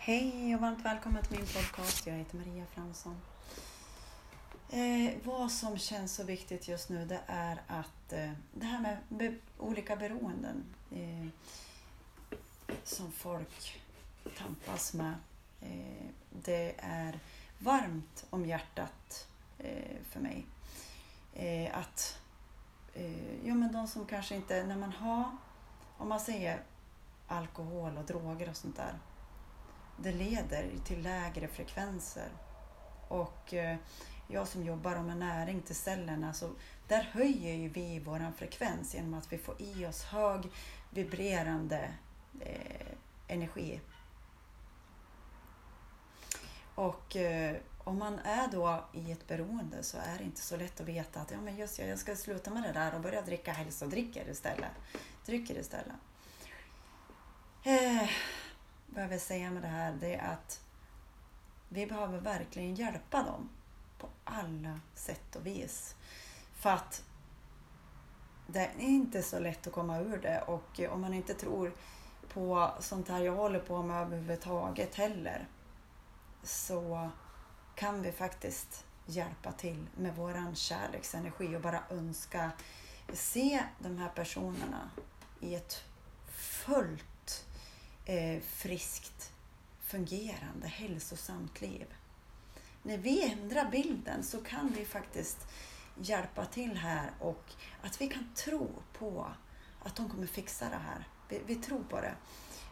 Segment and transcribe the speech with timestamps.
[0.00, 2.06] Hej och varmt välkommen till min podcast.
[2.06, 3.20] Jag heter Maria Fransson.
[4.70, 8.98] Eh, vad som känns så viktigt just nu det är att eh, det här med
[9.08, 11.28] be olika beroenden eh,
[12.84, 13.80] som folk
[14.38, 15.14] tampas med.
[15.60, 17.18] Eh, det är
[17.58, 19.28] varmt om hjärtat
[19.58, 20.46] eh, för mig.
[21.34, 22.20] Eh, att
[22.94, 25.36] eh, ja, men de som kanske inte, när man har,
[25.96, 26.62] om man säger
[27.26, 28.94] alkohol och droger och sånt där
[30.02, 32.28] det leder till lägre frekvenser.
[33.08, 33.76] Och eh,
[34.28, 36.50] jag som jobbar med näring till cellerna, så
[36.88, 40.50] där höjer ju vi vår frekvens genom att vi får i oss hög
[40.90, 41.90] vibrerande
[42.40, 42.86] eh,
[43.28, 43.80] energi.
[46.74, 50.80] Och eh, om man är då i ett beroende så är det inte så lätt
[50.80, 53.52] att veta att ja, men just jag ska sluta med det där och börja dricka
[53.52, 54.70] hälsodrycker istället.
[55.26, 55.96] Drycker istället.
[57.64, 58.10] Eh,
[58.98, 60.60] behöver jag vill säga med det här det är att
[61.68, 63.48] vi behöver verkligen hjälpa dem
[63.98, 65.94] på alla sätt och vis.
[66.54, 67.04] För att
[68.46, 71.72] det är inte så lätt att komma ur det och om man inte tror
[72.32, 75.48] på sånt här jag håller på med överhuvudtaget heller
[76.42, 77.10] så
[77.74, 82.50] kan vi faktiskt hjälpa till med våran kärleksenergi och bara önska
[83.12, 84.90] se de här personerna
[85.40, 85.84] i ett
[86.28, 87.17] fullt
[88.08, 89.32] eh, friskt,
[89.80, 91.86] fungerande, hälsosamt liv.
[92.82, 95.46] När vi ändrar bilden så kan vi faktiskt
[96.00, 97.44] hjälpa till här och
[97.82, 99.26] att vi kan tro på
[99.82, 101.08] att de kommer fixa det här.
[101.28, 102.14] Vi, vi tror på det.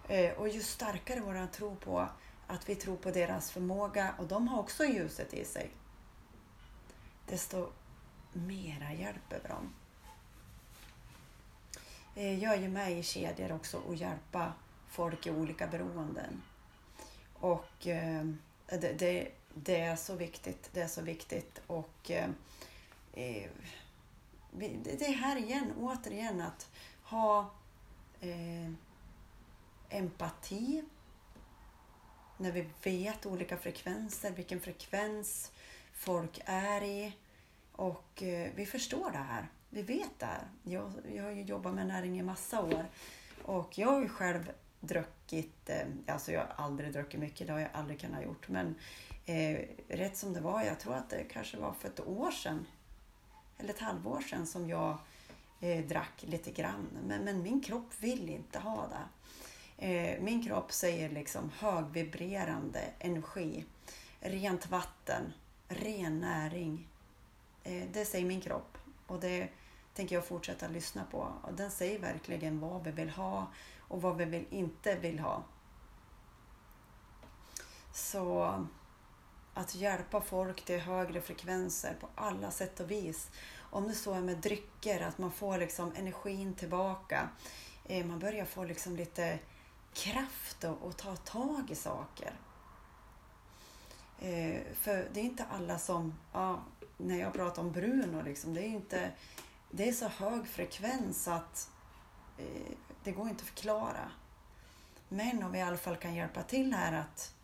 [0.09, 2.09] Eh, och ju starkare vår tro på
[2.47, 5.71] att vi tror på deras förmåga och de har också ljuset i sig,
[7.27, 7.69] desto
[8.33, 9.75] mera hjälper vi dem.
[12.15, 14.53] Eh, jag är ju med i kedjor också och hjälpa
[14.89, 16.43] folk i olika beroenden.
[17.35, 18.25] Och eh,
[18.67, 20.71] det, det, det, är så viktigt.
[20.73, 21.61] Det är så viktigt.
[21.67, 22.31] Och eh,
[23.13, 23.51] eh
[24.83, 26.71] det är här igen, återigen, att
[27.03, 27.51] ha
[28.21, 28.71] eh,
[29.89, 30.85] empati
[32.37, 35.53] när vi vet olika frekvenser, vilken frekvens
[35.93, 37.13] folk är i.
[37.73, 39.49] Och eh, vi förstår det här.
[39.71, 40.49] Vi vet det här.
[40.63, 42.87] Jag, jag har ju jobbat med näring i massa år
[43.43, 47.61] och jag har ju själv druckit, eh, alltså jag har aldrig druckit mycket, det har
[47.61, 48.49] jag aldrig kunnat gjort.
[48.49, 48.75] Men
[49.27, 52.67] eh, rätt som det var, jag tror att det kanske var för ett år sedan,
[53.59, 54.99] eller ett halvår sedan som jag
[55.61, 56.89] eh, drack lite grann.
[57.07, 59.07] Men, men, min kropp vill inte ha det.
[59.87, 63.65] Eh, min kropp säger liksom högvibrerande energi,
[64.21, 65.33] rent vatten,
[65.69, 66.89] ren näring.
[67.65, 69.49] Eh, det säger min kropp och det
[69.95, 71.33] tänker jag fortsätta lyssna på.
[71.43, 73.47] Och den säger verkligen vad vi vill ha
[73.89, 75.43] och vad vi vill, inte vill ha.
[77.93, 78.65] Så
[79.55, 83.31] att hjälpa folk till högre frekvenser på alla sätt och vis.
[83.71, 87.29] Om det så är med drycker, att man får liksom energin tillbaka.
[87.85, 89.39] Eh, man börjar få liksom lite
[89.93, 92.33] kraft och, och ta tag i saker.
[94.19, 96.61] Eh, för det är inte alla som, ja,
[96.97, 99.13] när jag pratar om Bruno, liksom, det är inte
[99.71, 101.71] det är så hög frekvens att
[102.39, 102.73] Eh,
[103.05, 104.11] det går inte att förklara.
[105.09, 107.35] Men om vi i alla fall kan hjälpa till här att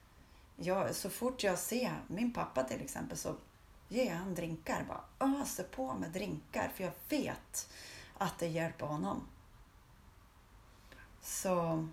[0.57, 3.37] jag, så fort jag ser min pappa till exempel så
[3.89, 4.85] ger han drinkar.
[4.89, 7.71] Bara öser på med drinkar för jag vet
[8.19, 9.29] att det hjälper honom.
[11.21, 11.89] Så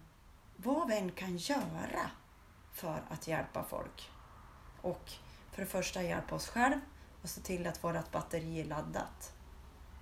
[0.55, 2.11] vad vi än kan göra
[2.73, 4.09] för att hjälpa folk.
[4.81, 5.11] Och
[5.51, 6.79] för det första hjälpa oss själv
[7.21, 9.33] och se till att vårt batteri är laddat.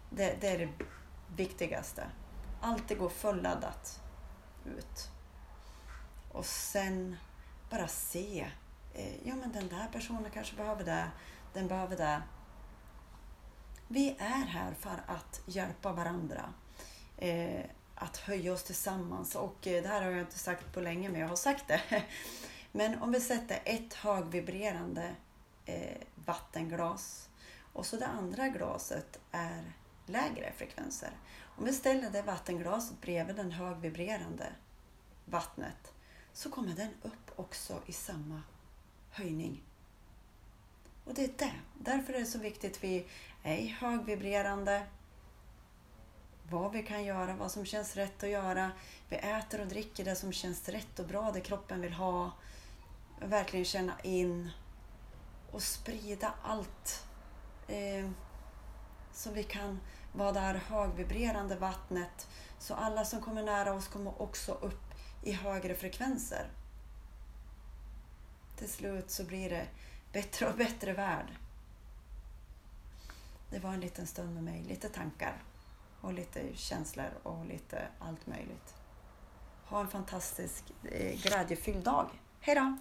[0.10, 0.86] Det, det är det
[1.36, 2.08] viktigaste.
[2.62, 4.02] Alltid gå fulladdat
[4.66, 5.12] ut.
[6.32, 7.18] Och sen
[7.70, 8.48] bara se.
[8.94, 11.12] Eh, ja, men den där personen kanske behöver det.
[11.54, 12.22] Den behöver det.
[13.88, 16.54] Vi är här för att hjälpa varandra.
[17.18, 17.66] Eh,
[17.96, 19.36] att höja oss tillsammans.
[19.36, 21.82] Och eh, det här har jag inte sagt på länge, men jag har sagt det.
[22.72, 25.16] Men om vi sätter ett högvibrerande
[25.66, 27.30] eh, vattenglas
[27.74, 29.74] och så det andra glaset är
[30.10, 31.12] lägre frekvenser.
[31.58, 34.46] Om vi ställer det vattenglaset bredvid den högvibrerande
[35.26, 35.94] vattnet
[36.34, 38.42] så kommer den upp också i samma
[39.12, 39.64] höjning.
[41.06, 41.54] Och det är det.
[41.74, 43.06] Därför är det så viktigt att vi
[43.44, 44.84] är högvibrerande,
[46.50, 48.72] vad vi kan göra, vad som känns rätt att göra.
[49.10, 52.32] Vi äter och dricker det som känns rätt och bra, det kroppen vill ha.
[53.22, 54.50] Verkligen känna in
[55.52, 57.08] och sprida allt
[57.68, 58.10] eh,
[59.18, 59.80] så vi kan
[60.14, 62.28] vara det här högvibrerande vattnet
[62.60, 64.94] så alla som kommer nära oss kommer också upp
[65.24, 66.48] i högre frekvenser.
[68.58, 69.68] till slut så blir det
[70.14, 71.28] bättre och bättre värld.
[73.50, 75.44] Det var en liten stund med mig, lite tankar
[76.02, 78.76] och lite känslor och lite allt möjligt.
[79.66, 82.10] Ha en fantastisk eh, glädjefylld dag.
[82.40, 82.78] Hej då!